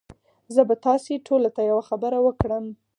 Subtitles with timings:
[0.53, 2.65] زه به تاسي ټوله ته یوه خبره وکړم